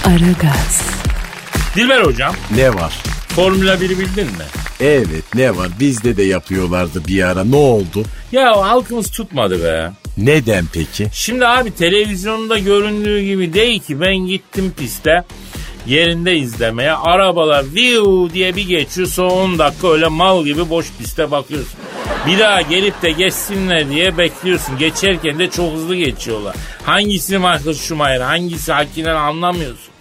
[0.04, 0.82] Aragaz,
[1.76, 2.92] Dilber hocam Ne var?
[3.28, 4.44] Formula 1'i bildin mi?
[4.80, 5.68] Evet ne var?
[5.80, 7.44] Bizde de yapıyorlardı bir ara.
[7.44, 8.04] Ne oldu?
[8.32, 9.92] Ya halkımız tutmadı be.
[10.16, 11.08] Neden peki?
[11.12, 15.24] Şimdi abi televizyonda göründüğü gibi değil ki ben gittim piste
[15.86, 16.92] yerinde izlemeye.
[16.92, 21.78] Arabalar viu diye bir geçiyor sonra 10 dakika öyle mal gibi boş piste bakıyorsun.
[22.26, 24.78] Bir daha gelip de geçsinler diye bekliyorsun.
[24.78, 26.56] Geçerken de çok hızlı geçiyorlar.
[26.84, 29.91] Hangisi Michael Schumacher hangisi Hakkinen anlamıyorsun.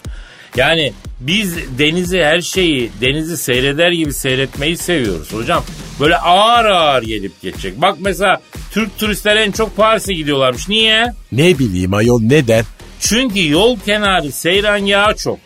[0.56, 5.64] Yani biz denizi her şeyi denizi seyreder gibi seyretmeyi seviyoruz hocam.
[6.00, 7.80] Böyle ağır ağır gelip geçecek.
[7.80, 10.68] Bak mesela Türk turistler en çok Paris'e gidiyorlarmış.
[10.68, 11.12] Niye?
[11.32, 12.64] Ne bileyim ayol neden?
[13.00, 15.38] Çünkü yol kenarı seyran yağı çok.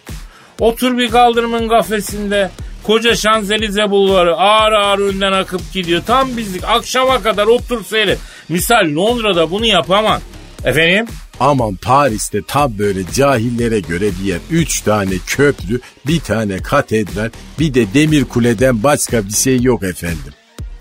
[0.61, 2.51] Otur bir kaldırımın kafesinde.
[2.83, 6.03] Koca Şanzelize bulvarı ağır ağır önden akıp gidiyor.
[6.07, 8.19] Tam bizlik akşama kadar otur seyret.
[8.49, 10.21] Misal Londra'da bunu yapamam.
[10.65, 11.07] Efendim?
[11.41, 14.39] Aman Paris'te tam böyle cahillere göre bir yer.
[14.51, 20.33] Üç tane köprü, bir tane katedral, bir de demir kuleden başka bir şey yok efendim.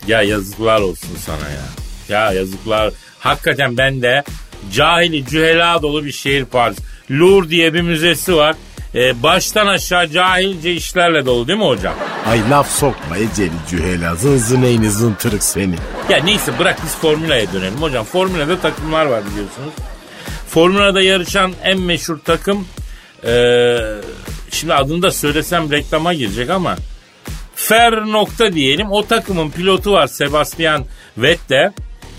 [0.08, 1.65] Ya yazıklar olsun sana ya.
[2.10, 2.94] Ya yazıklar.
[3.20, 4.24] Hakikaten ben de
[4.74, 6.78] cahili cühela dolu bir şehir Paris.
[7.12, 8.56] Louvre diye bir müzesi var.
[8.96, 11.94] Ee, baştan aşağı cahilce işlerle dolu değil mi hocam?
[12.28, 15.76] Ay laf sokma eceli cühela, zınzıneyni zıntırık seni.
[16.10, 18.06] Ya neyse bırak biz Formula'ya dönelim hocam.
[18.06, 19.74] Formula'da takımlar var biliyorsunuz.
[20.56, 22.68] Formula'da yarışan en meşhur takım
[23.26, 23.78] ee,
[24.52, 26.76] şimdi adını da söylesem reklama girecek ama
[27.56, 28.91] Fer nokta diyelim.
[28.91, 30.86] O takımın pilotu var Sebastian
[31.18, 31.72] Vettel.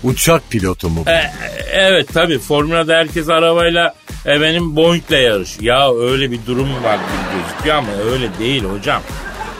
[0.03, 1.09] Uçak pilotu mu bu?
[1.09, 1.31] E,
[1.71, 3.95] evet tabii Formula'da herkes arabayla
[4.25, 5.63] e, benim Boeing'le yarışıyor.
[5.63, 9.01] Ya öyle bir durum var gibi gözüküyor ama öyle değil hocam.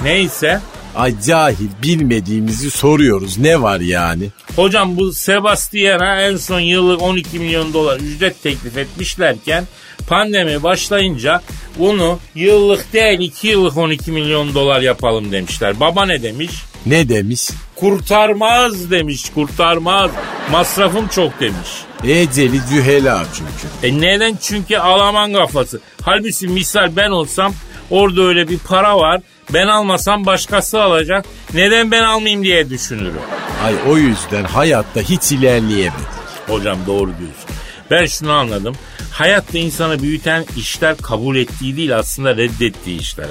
[0.03, 0.59] Neyse
[0.97, 3.37] Ay cahil bilmediğimizi soruyoruz.
[3.37, 4.29] Ne var yani?
[4.55, 9.63] Hocam bu Sebastian'a en son yıllık 12 milyon dolar ücret teklif etmişlerken
[10.09, 11.41] pandemi başlayınca
[11.79, 15.79] bunu yıllık değil 2 yıllık 12 milyon dolar yapalım demişler.
[15.79, 16.51] Baba ne demiş?
[16.85, 17.49] Ne demiş?
[17.75, 20.11] Kurtarmaz demiş kurtarmaz.
[20.51, 21.69] Masrafım çok demiş.
[22.03, 23.95] Eceli cühela çünkü.
[23.95, 24.37] E neden?
[24.41, 25.79] Çünkü Alman kafası.
[26.01, 27.53] Halbuki misal ben olsam
[27.89, 29.21] orada öyle bir para var.
[29.53, 31.25] Ben almasam başkası alacak.
[31.53, 33.21] Neden ben almayayım diye düşünürüm.
[33.65, 36.07] Ay o yüzden hayatta hiç ilerleyemedik.
[36.47, 37.49] Hocam doğru diyorsun.
[37.91, 38.75] Ben şunu anladım.
[39.11, 43.27] Hayatta insanı büyüten işler kabul ettiği değil aslında reddettiği işler.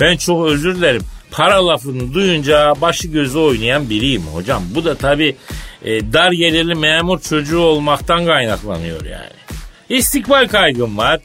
[0.00, 1.02] Ben çok özür dilerim.
[1.30, 4.62] Para lafını duyunca başı gözü oynayan biriyim hocam.
[4.74, 5.36] Bu da tabii
[5.84, 9.38] e, dar gelirli memur çocuğu olmaktan kaynaklanıyor yani.
[9.88, 11.20] İstikbal kaygım var.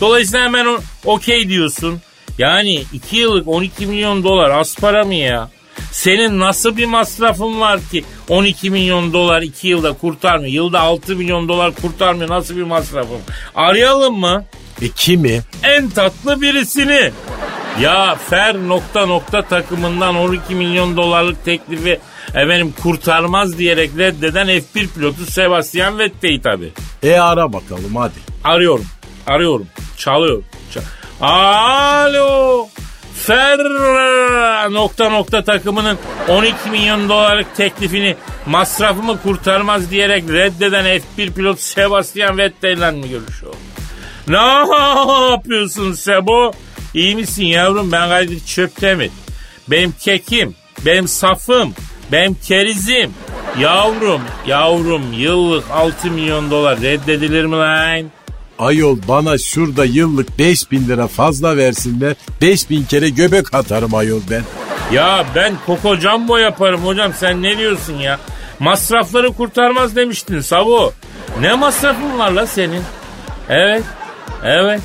[0.00, 0.66] Dolayısıyla hemen
[1.04, 2.00] okey diyorsun.
[2.38, 5.50] Yani 2 yıllık 12 milyon dolar az para mı ya?
[5.92, 10.52] Senin nasıl bir masrafın var ki 12 milyon dolar 2 yılda kurtarmıyor.
[10.52, 12.30] Yılda 6 milyon dolar kurtarmıyor.
[12.30, 13.20] Nasıl bir masrafım?
[13.54, 14.44] Arayalım mı?
[14.82, 15.40] E kimi?
[15.62, 17.10] En tatlı birisini.
[17.80, 25.26] Ya Fer nokta nokta takımından 12 milyon dolarlık teklifi efendim kurtarmaz diyerek reddeden F1 pilotu
[25.26, 26.72] Sebastian Vettel'i tabi.
[27.02, 28.14] E ara bakalım hadi.
[28.44, 28.86] Arıyorum.
[29.26, 29.66] Arıyorum.
[29.96, 30.42] Çalıyor.
[30.74, 30.80] Çal-
[31.20, 32.68] Alo.
[33.14, 33.58] Fer
[34.72, 35.98] nokta nokta takımının
[36.28, 43.54] 12 milyon dolarlık teklifini masrafımı kurtarmaz diyerek reddeden F1 pilot Sebastian Vettel'le mi görüşüyor?
[44.28, 44.36] Ne
[45.32, 46.52] yapıyorsun Sebo?
[46.94, 47.92] İyi misin yavrum?
[47.92, 49.10] Ben Kadir Çöptemir.
[49.68, 50.54] Benim kekim,
[50.86, 51.74] benim safım,
[52.12, 53.14] benim kerizim.
[53.58, 58.10] Yavrum, yavrum yıllık 6 milyon dolar reddedilir mi lan?
[58.58, 62.14] Ayol bana şurada yıllık 5000 lira fazla versinler.
[62.42, 64.42] 5000 kere göbek atarım ayol ben.
[64.92, 68.18] Ya ben Coco Jumbo yaparım hocam sen ne diyorsun ya?
[68.58, 70.92] Masrafları kurtarmaz demiştin Savo.
[71.40, 72.82] Ne masrafın var la senin?
[73.48, 73.82] Evet,
[74.44, 74.80] evet.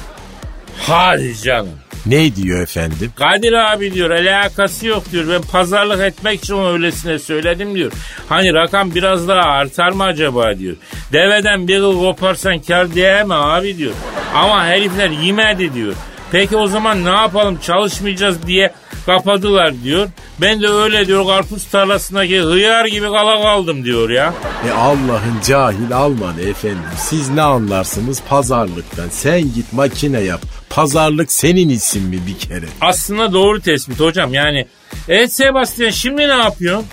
[0.77, 1.80] Hadi canım.
[2.05, 3.11] Ne diyor efendim?
[3.15, 5.25] Kadir abi diyor alakası yok diyor.
[5.29, 7.91] Ben pazarlık etmek için ona öylesine söyledim diyor.
[8.29, 10.75] Hani rakam biraz daha artar mı acaba diyor.
[11.13, 13.93] Deveden bir yıl koparsan kar diye mi abi diyor.
[14.35, 15.93] Ama herifler yemedi diyor.
[16.31, 18.73] Peki o zaman ne yapalım çalışmayacağız diye
[19.05, 20.09] kapadılar diyor.
[20.41, 24.33] Ben de öyle diyor karpuz tarlasındaki hıyar gibi kala kaldım diyor ya.
[24.67, 26.79] E Allah'ın cahil Almanı efendim.
[26.97, 29.09] Siz ne anlarsınız pazarlıktan?
[29.09, 30.41] Sen git makine yap.
[30.69, 32.65] Pazarlık senin isim mi bir kere?
[32.81, 34.67] Aslında doğru tespit hocam yani.
[35.09, 36.85] Evet Sebastian şimdi ne yapıyorsun?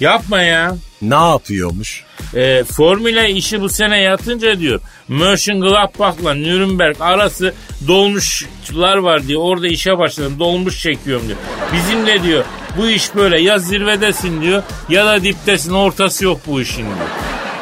[0.00, 0.76] Yapma ya.
[1.02, 2.04] Ne yapıyormuş?
[2.34, 4.80] E, Formüle işi bu sene yatınca diyor.
[5.08, 7.54] Mönchengladbach'la Nürnberg arası
[7.88, 9.42] dolmuşlar var diyor.
[9.44, 11.38] Orada işe başladım dolmuş çekiyorum diyor.
[11.72, 12.44] Bizim de diyor
[12.78, 17.08] bu iş böyle ya zirvedesin diyor ya da diptesin ortası yok bu işin diyor.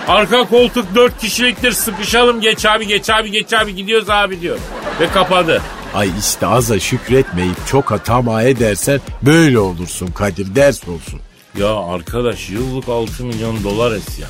[0.08, 4.58] Arka koltuk dört kişiliktir sıkışalım geç abi geç abi geç abi gidiyoruz abi diyor.
[5.00, 5.62] Ve kapadı.
[5.94, 11.20] Ay işte aza şükretmeyip çok hatama edersen böyle olursun Kadir ders olsun.
[11.58, 14.28] Ya arkadaş yıllık 6 milyon dolar ya.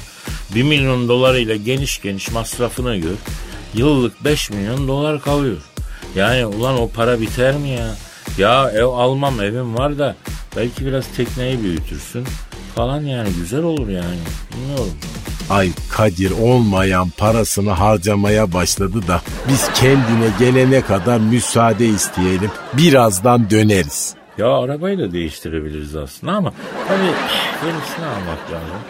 [0.54, 3.16] 1 milyon dolarıyla geniş geniş masrafına gör.
[3.74, 5.56] Yıllık 5 milyon dolar kalıyor.
[6.14, 7.94] Yani ulan o para biter mi ya?
[8.38, 10.16] Ya ev almam evim var da
[10.56, 12.24] belki biraz tekneyi büyütürsün
[12.74, 14.18] falan yani güzel olur yani.
[14.56, 14.92] Bilmiyorum.
[15.50, 22.50] Ay Kadir olmayan parasını harcamaya başladı da biz kendine gelene kadar müsaade isteyelim.
[22.72, 24.14] Birazdan döneriz.
[24.38, 26.52] Ya arabayı da değiştirebiliriz aslında ama
[26.88, 27.04] tabii
[27.66, 28.80] yenisini almak lazım.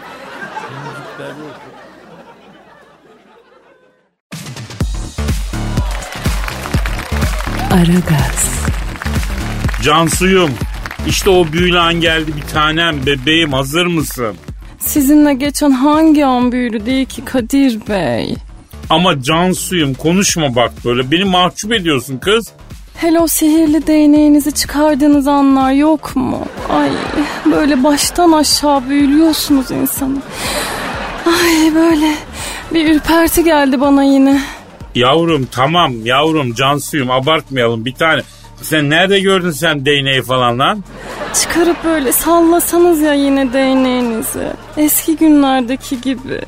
[7.71, 8.67] Aragaz,
[9.83, 10.51] Cansuyum
[11.07, 14.35] işte o büyülü an geldi bir tanem bebeğim hazır mısın?
[14.79, 18.35] Sizinle geçen hangi an büyülü değil ki Kadir Bey?
[18.89, 22.47] Ama Cansuyum konuşma bak böyle beni mahcup ediyorsun kız.
[22.95, 26.39] Hello sihirli değneğinizi çıkardığınız anlar yok mu?
[26.69, 26.89] Ay
[27.51, 30.17] böyle baştan aşağı büyülüyorsunuz insanı.
[31.25, 32.15] Ay böyle
[32.73, 34.41] bir ürperti geldi bana yine.
[34.97, 38.21] Yavrum tamam yavrum Cansuyum abartmayalım bir tane.
[38.61, 40.83] Sen nerede gördün sen değneği falan lan?
[41.41, 44.47] Çıkarıp böyle sallasanız ya yine değneğinizi.
[44.77, 46.41] Eski günlerdeki gibi.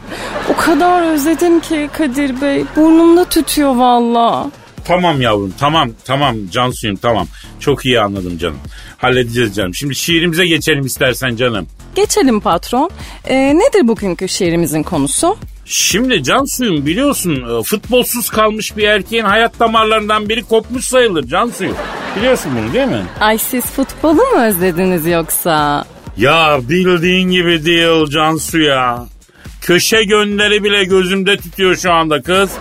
[0.53, 2.63] O kadar özledim ki Kadir Bey.
[2.75, 4.51] Burnumda tütüyor valla.
[4.85, 7.27] Tamam yavrum tamam tamam Cansuyum tamam.
[7.59, 8.57] Çok iyi anladım canım.
[8.97, 9.73] Halledeceğiz canım.
[9.75, 11.67] Şimdi şiirimize geçelim istersen canım.
[11.95, 12.89] Geçelim patron.
[13.25, 15.37] Ee, nedir bugünkü şiirimizin konusu?
[15.71, 21.75] Şimdi Cansuyum biliyorsun e, futbolsuz kalmış bir erkeğin hayat damarlarından biri kopmuş sayılır Cansuyum.
[22.17, 23.03] Biliyorsun bunu değil mi?
[23.19, 25.85] Ay siz futbolu mu özlediniz yoksa?
[26.17, 29.05] Ya bildiğin gibi değil Cansu ya.
[29.61, 32.51] Köşe gönderi bile gözümde tutuyor şu anda kız.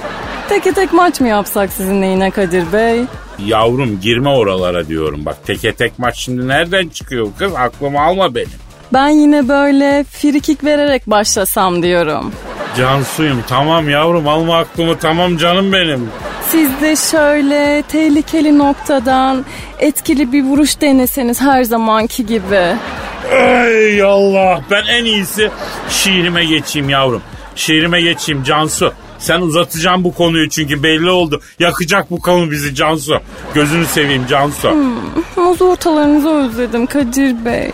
[0.49, 3.01] Teke tek maç mı yapsak sizinle yine Kadir Bey?
[3.47, 5.27] Yavrum girme oralara diyorum.
[5.27, 7.53] Bak teke tek maç şimdi nereden çıkıyor kız?
[7.55, 8.49] Aklımı alma benim.
[8.92, 12.33] Ben yine böyle frikik vererek başlasam diyorum.
[12.78, 16.10] Cansuyum tamam yavrum alma aklımı tamam canım benim.
[16.50, 19.44] Siz de şöyle tehlikeli noktadan
[19.78, 22.76] etkili bir vuruş deneseniz her zamanki gibi.
[23.30, 25.50] Ey Allah ben en iyisi
[25.90, 27.22] şiirime geçeyim yavrum.
[27.56, 28.92] Şiirime geçeyim Cansu.
[29.18, 31.40] Sen uzatacaksın bu konuyu çünkü belli oldu.
[31.59, 33.20] Yakacak bu konu bizi Cansu.
[33.54, 34.70] Gözünü seveyim Cansu.
[35.37, 37.70] Muz ortalarınızı özledim Kadir Bey.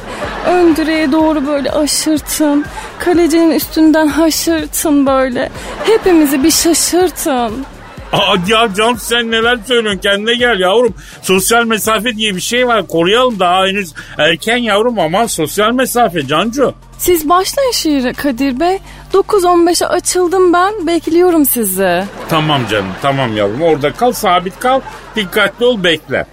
[0.46, 2.64] Ön direğe doğru böyle aşırtın.
[2.98, 5.50] Kalecinin üstünden haşırtın böyle.
[5.85, 7.64] Hepimizi bir şaşırtın.
[8.12, 10.94] Aa, ya Cansu sen neler söylüyorsun kendine gel yavrum.
[11.22, 16.74] Sosyal mesafe diye bir şey var koruyalım daha henüz erken yavrum aman sosyal mesafe Cancu.
[16.98, 18.78] Siz başlayın şiire Kadir Bey.
[19.12, 20.87] 9-15'e açıldım ben.
[20.87, 22.04] Bekliyorum sizi.
[22.28, 24.80] Tamam canım tamam yavrum orada kal sabit kal
[25.16, 26.26] dikkatli ol bekle.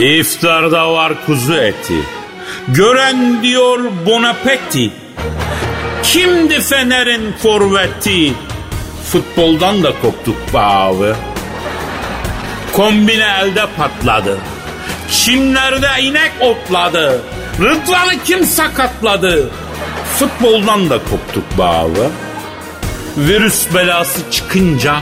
[0.00, 1.94] İftarda var kuzu eti.
[2.68, 4.90] Gören diyor Bonapetti.
[6.02, 8.32] Kimdi Fener'in forveti?
[9.04, 11.14] Futboldan da koptuk be abi.
[12.72, 14.38] Kombine elde patladı.
[15.10, 17.22] Çimlerde inek otladı.
[17.60, 19.50] Rıdvan'ı kim sakatladı?
[20.18, 22.08] Futboldan da koptuk abi.
[23.16, 24.94] Virüs belası çıkınca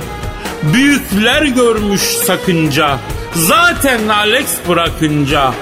[0.63, 2.99] büyükler görmüş sakınca.
[3.35, 5.53] Zaten Alex bırakınca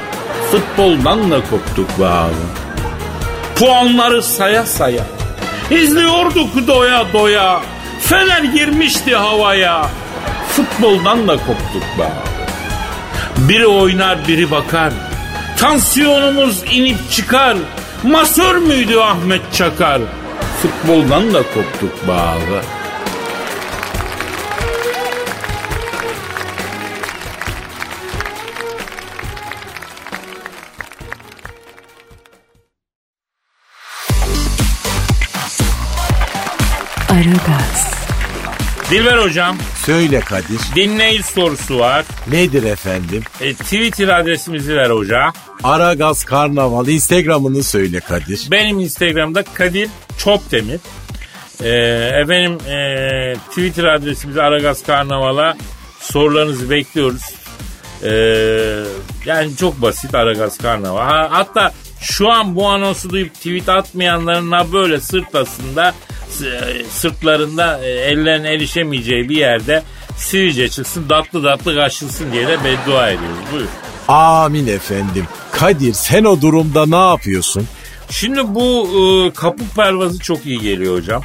[0.51, 2.35] futboldan da koptuk abi.
[3.57, 5.05] Puanları saya saya.
[5.71, 7.61] İzliyorduk doya doya.
[8.01, 9.87] Fener girmişti havaya.
[10.57, 12.45] Futboldan da koptuk be abi.
[13.49, 14.93] Biri oynar biri bakar.
[15.59, 17.57] Tansiyonumuz inip çıkar.
[18.03, 20.01] Masör müydü Ahmet Çakar?
[20.63, 22.61] Futboldan da koptuk be abi.
[38.95, 40.61] Dilber hocam Söyle Kadir.
[40.77, 42.05] dinleyici sorusu var.
[42.31, 43.23] Nedir efendim?
[43.41, 45.33] E, Twitter adresimizi ver hoca.
[45.63, 48.49] Aragaz Karnaval Instagram'ını söyle Kadir.
[48.51, 50.81] Benim Instagram'da Kadir Çopdemir.
[51.63, 51.69] E,
[52.23, 55.57] efendim e, Twitter adresimiz Aragaz Karnaval'a
[56.01, 57.23] sorularınızı bekliyoruz.
[58.03, 58.11] E,
[59.25, 61.05] yani çok basit Aragaz Karnaval.
[61.05, 65.95] Ha, hatta şu an bu anonsu duyup tweet atmayanların ha böyle sırtlasında
[66.91, 69.83] sırtlarında e, ellerine erişemeyeceği bir yerde
[70.17, 73.39] sivilce çıksın tatlı tatlı kaşınsın diye de beddua ediyoruz.
[73.53, 73.67] Buyur.
[74.09, 75.27] Amin efendim.
[75.53, 77.67] Kadir sen o durumda ne yapıyorsun?
[78.11, 81.23] Şimdi bu e, kapı pervazı çok iyi geliyor hocam.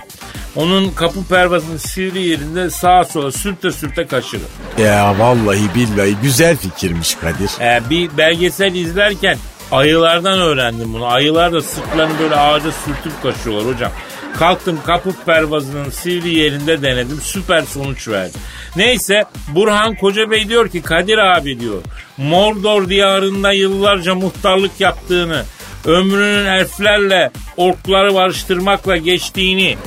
[0.56, 4.44] Onun kapı pervazının sivri yerinde sağa sola sürte sürte kaşırır.
[4.78, 7.62] Ya vallahi billahi güzel fikirmiş Kadir.
[7.62, 9.38] E, bir belgesel izlerken
[9.72, 11.06] ayılardan öğrendim bunu.
[11.06, 13.92] Ayılar da sırtlarını böyle ağaca sürtüp kaşıyorlar hocam.
[14.40, 17.20] Kalktım kapı pervazının sivri yerinde denedim.
[17.24, 18.38] Süper sonuç verdi.
[18.76, 21.82] Neyse Burhan Koca Bey diyor ki Kadir abi diyor.
[22.18, 25.44] Mordor diyarında yıllarca muhtarlık yaptığını,
[25.86, 29.78] ömrünün elflerle orkları barıştırmakla geçtiğini,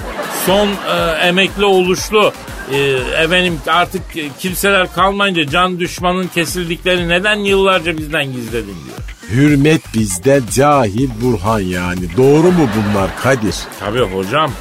[0.47, 2.33] son e, emekli oluşlu
[2.73, 2.79] e,
[3.23, 4.03] efendim artık
[4.39, 9.12] kimseler kalmayınca can düşmanın kesildiklerini neden yıllarca bizden gizledin diyor.
[9.31, 12.17] Hürmet bizde cahil Burhan yani.
[12.17, 13.55] Doğru mu bunlar Kadir?
[13.81, 14.53] Tabii hocam.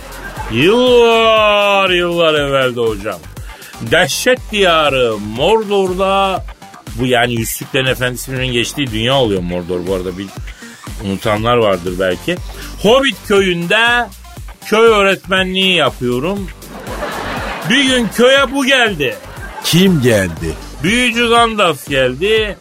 [0.52, 3.20] Yıllar yıllar evvelde hocam.
[3.82, 6.46] Dehşet diyarı Mordor'da
[7.00, 10.28] bu yani Yüzüklerin Efendisi'nin geçtiği dünya oluyor Mordor bu arada bir
[11.06, 12.36] unutanlar vardır belki.
[12.82, 14.08] Hobbit köyünde
[14.66, 16.48] köy öğretmenliği yapıyorum.
[17.70, 19.16] Bir gün köye bu geldi.
[19.64, 20.54] Kim geldi?
[20.84, 22.58] Büyücü Gandalf geldi.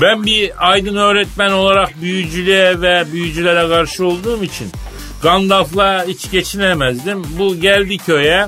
[0.00, 4.68] Ben bir aydın öğretmen olarak büyücülüğe ve büyücülere karşı olduğum için
[5.22, 7.24] Gandalf'la hiç geçinemezdim.
[7.38, 8.46] Bu geldi köye.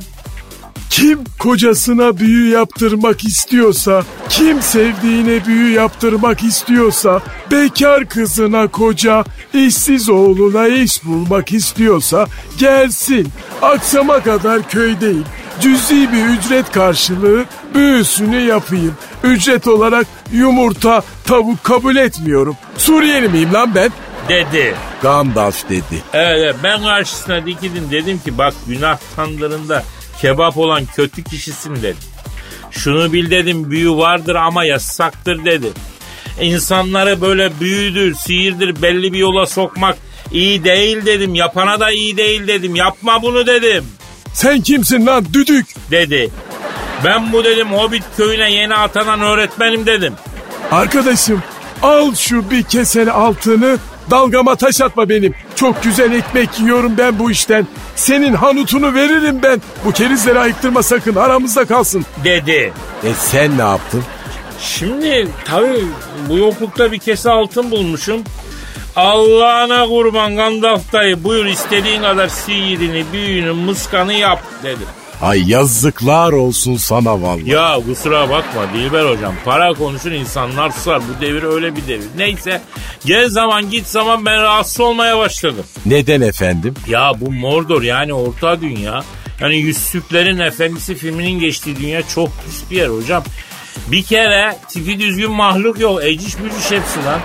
[0.91, 7.21] Kim kocasına büyü yaptırmak istiyorsa, kim sevdiğine büyü yaptırmak istiyorsa,
[7.51, 9.25] bekar kızına koca,
[9.55, 12.27] işsiz oğluna iş bulmak istiyorsa
[12.59, 13.29] gelsin.
[13.63, 15.25] Akşama kadar köydeyim.
[15.61, 17.45] Cüzi bir ücret karşılığı
[17.75, 18.95] büyüsünü yapayım.
[19.25, 22.57] Ücret olarak yumurta, tavuk kabul etmiyorum.
[22.79, 23.91] Suriyeli miyim lan ben?
[24.31, 24.75] dedi.
[25.03, 26.03] Gandalf dedi.
[26.13, 29.85] Evet, ben karşısına dikildim dedim ki bak günah tandırında
[30.21, 31.97] kebap olan kötü kişisin dedim.
[32.71, 35.73] Şunu bil dedim büyü vardır ama yasaktır dedim.
[36.41, 39.97] İnsanları böyle büyüdür, sihirdir belli bir yola sokmak
[40.33, 41.35] iyi değil dedim.
[41.35, 42.77] Yapana da iyi değil dedim.
[42.77, 43.85] Yapma bunu dedim.
[44.35, 45.67] Sen kimsin lan düdük?
[45.91, 46.31] Dedi.
[47.05, 50.15] Ben bu dedim Hobbit köyüne yeni atanan öğretmenim dedim.
[50.71, 51.43] Arkadaşım
[51.83, 53.79] al şu bir kesen altını
[54.11, 55.35] dalgama taş atma benim.
[55.57, 57.67] Çok güzel ekmek yiyorum ben bu işten.
[57.97, 59.63] Senin hanutunu veririm ben.
[59.85, 62.05] Bu kerizleri ayıktırma sakın aramızda kalsın.
[62.25, 62.73] Dedi.
[63.05, 64.05] E sen ne yaptın?
[64.61, 65.85] Şimdi tabii
[66.29, 68.23] bu yoklukta bir kese altın bulmuşum.
[68.97, 74.87] Allah'ına kurban Gandalf dayı buyur istediğin kadar sihirini, büyünü, mıskanı yap dedim.
[75.23, 77.51] Ay yazıklar olsun sana vallahi.
[77.51, 82.07] Ya kusura bakma Dilber hocam para konuşun insanlar susar bu devir öyle bir devir.
[82.17, 82.63] Neyse
[83.05, 85.65] gel zaman git zaman ben rahatsız olmaya başladım.
[85.87, 86.75] Neden efendim?
[86.89, 89.03] Ya bu Mordor yani orta dünya
[89.41, 93.25] yani Yüzsüklerin Efendisi filminin geçtiği dünya çok pis bir yer hocam.
[93.87, 97.21] Bir kere tipi düzgün mahluk yok eciş bücüş hepsi lan.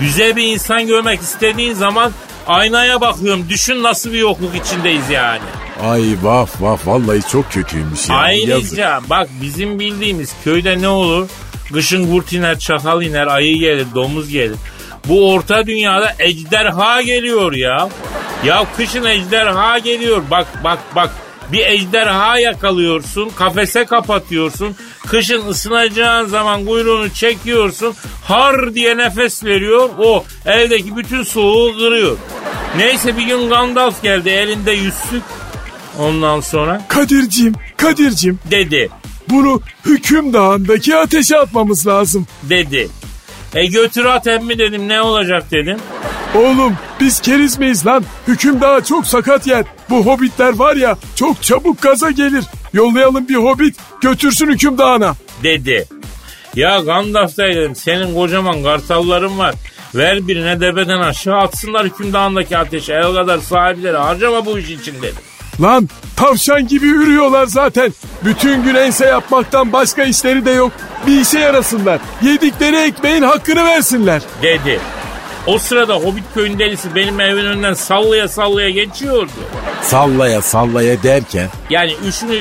[0.00, 2.12] Güzel bir insan görmek istediğin zaman
[2.46, 5.40] aynaya bakıyorum düşün nasıl bir yokluk içindeyiz yani.
[5.84, 8.30] Ay vaf vaf vallahi çok kötüymüş ya.
[8.32, 8.48] Yazık.
[8.48, 11.28] Ayrıca bak bizim bildiğimiz köyde ne olur?
[11.72, 14.56] Kışın kurt iner, çakal iner, ayı gelir, domuz gelir.
[15.08, 17.88] Bu orta dünyada ejderha geliyor ya.
[18.44, 20.22] Ya kışın ejderha geliyor.
[20.30, 21.10] Bak bak bak.
[21.52, 24.76] Bir ejderha yakalıyorsun, kafese kapatıyorsun.
[25.06, 27.94] Kışın ısınacağın zaman kuyruğunu çekiyorsun.
[28.24, 29.90] Har diye nefes veriyor.
[29.98, 32.16] O evdeki bütün soğuğu kırıyor.
[32.76, 35.22] Neyse bir gün Gandalf geldi elinde yüzsük.
[35.98, 38.88] Ondan sonra Kadir'cim, Kadir'cim dedi.
[39.30, 42.26] bunu hüküm dağındaki ateşe atmamız lazım.
[42.42, 42.88] dedi.
[43.54, 45.78] E götür at emmi dedim ne olacak dedim.
[46.34, 48.04] Oğlum biz keriz miyiz lan?
[48.28, 49.64] Hüküm dağı çok sakat yer.
[49.90, 52.44] Bu hobbitler var ya çok çabuk gaza gelir.
[52.72, 55.14] Yollayalım bir hobbit götürsün hüküm dağına.
[55.42, 55.88] Dedi.
[56.54, 59.54] Ya Gandalf da dedim senin kocaman kartalların var.
[59.94, 62.92] Ver birine debeden aşağı atsınlar hükümdağındaki ateşe.
[62.92, 65.22] El kadar sahipleri harcama bu iş için dedim.
[65.60, 67.92] Lan tavşan gibi ürüyorlar zaten.
[68.24, 70.72] Bütün gün ense yapmaktan başka işleri de yok.
[71.06, 72.00] Bir işe yarasınlar.
[72.22, 74.22] Yedikleri ekmeğin hakkını versinler.
[74.42, 74.80] Dedi.
[75.48, 79.30] O sırada Hobbit köyün delisi benim evin önünden sallaya sallaya geçiyordu.
[79.82, 82.38] Sallaya sallaya derken Yani üstünü,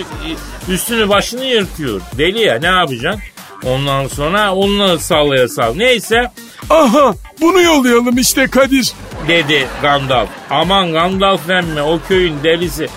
[0.70, 2.02] üstünü başını yırtıyor.
[2.18, 3.22] Deli ya ne yapacaksın?
[3.66, 5.76] Ondan sonra onunla sallaya sal.
[5.76, 6.32] Neyse
[6.70, 8.92] Aha bunu yollayalım işte Kadir.
[9.28, 10.30] dedi Gandalf.
[10.50, 12.88] Aman Gandalf emmi o köyün delisi.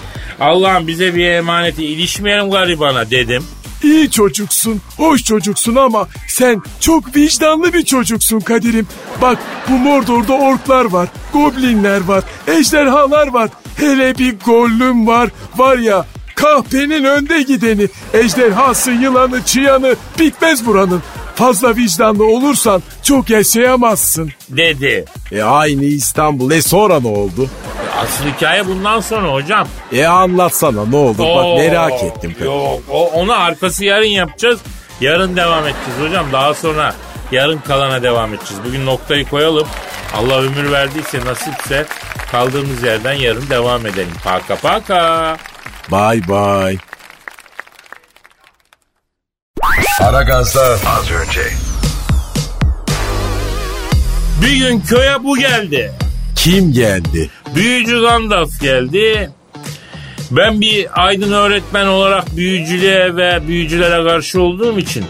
[0.40, 3.44] Allah'ım bize bir emaneti ilişmeyelim garibana dedim.
[3.82, 8.86] İyi çocuksun, hoş çocuksun ama sen çok vicdanlı bir çocuksun Kadir'im.
[9.22, 13.50] Bak bu Mordor'da orklar var, goblinler var, ejderhalar var.
[13.76, 17.88] Hele bir gollüm var, var ya kahpenin önde gideni.
[18.14, 21.02] Ejderhası, yılanı, çıyanı bitmez buranın.
[21.34, 24.30] Fazla vicdanlı olursan çok yaşayamazsın.
[24.48, 25.04] Dedi.
[25.32, 26.50] e aynı İstanbul.
[26.50, 27.50] E sonra ne oldu?
[28.00, 29.68] Asıl hikaye bundan sonra hocam.
[29.92, 31.22] E anlatsana ne oldu?
[31.22, 32.36] Oo, Bak merak ettim.
[32.44, 34.60] Yok o, onu arkası yarın yapacağız.
[35.00, 36.26] Yarın devam edeceğiz hocam.
[36.32, 36.94] Daha sonra
[37.32, 38.64] yarın kalana devam edeceğiz.
[38.64, 39.68] Bugün noktayı koyalım.
[40.16, 41.86] Allah ömür verdiyse nasipse
[42.32, 44.12] kaldığımız yerden yarın devam edelim.
[44.24, 45.36] Paka paka.
[45.90, 46.78] Bye bye.
[50.00, 50.62] Aragaz'da
[50.98, 51.42] az önce.
[54.42, 55.92] Bir gün köye bu geldi.
[56.44, 57.30] Kim geldi?
[57.54, 59.30] Büyücü Gandalf geldi.
[60.30, 65.04] Ben bir aydın öğretmen olarak büyücülüğe ve büyücülere karşı olduğum için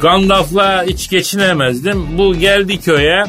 [0.00, 2.18] Gandalf'la hiç geçinemezdim.
[2.18, 3.24] Bu geldi köye.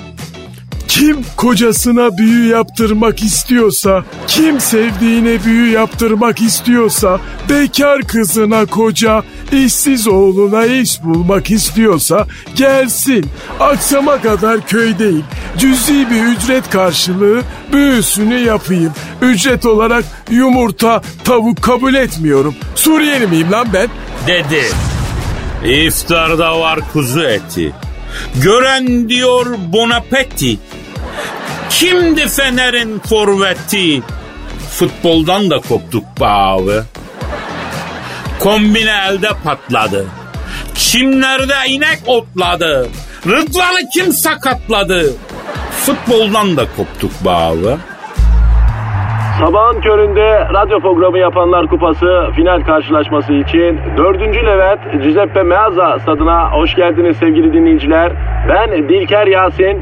[1.00, 7.20] Kim kocasına büyü yaptırmak istiyorsa, kim sevdiğine büyü yaptırmak istiyorsa,
[7.50, 13.26] bekar kızına koca, işsiz oğluna iş bulmak istiyorsa gelsin.
[13.60, 15.24] Akşama kadar köydeyim.
[15.58, 17.42] Cüzi bir ücret karşılığı
[17.74, 18.94] büyüsünü yapayım.
[19.22, 22.56] Ücret olarak yumurta, tavuk kabul etmiyorum.
[22.76, 23.88] Suriyeli miyim lan ben?
[24.28, 24.64] dedi.
[25.66, 27.74] İftarda var kuzu eti.
[28.44, 30.58] Gören diyor Bonapetti.
[31.70, 34.02] Kimdi Fener'in forveti?
[34.70, 36.80] Futboldan da koptuk be abi.
[38.40, 40.06] Kombine elde patladı.
[40.76, 42.88] Çimlerde inek otladı.
[43.28, 45.14] Rıdvan'ı kim sakatladı?
[45.72, 47.78] Futboldan da koptuk be abi.
[49.40, 54.20] Sabahın köründe radyo programı yapanlar kupası final karşılaşması için 4.
[54.22, 58.12] Levent Giuseppe Meazza stadına hoş geldiniz sevgili dinleyiciler.
[58.50, 59.82] Ben Dilker Yasin.